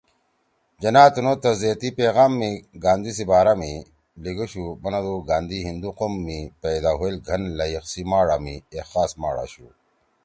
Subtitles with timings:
[0.81, 2.51] جناح تنُو تعزیتی پیغام می
[2.83, 3.73] گاندھی سی بارا می
[4.23, 9.11] لیگُوشُو بنَدو گاندھی ”ہندو قوم می پئیدا ہوئیل گھن لئیق سی ماݜا می ایک خاص
[9.21, 9.67] ماݜ آشُو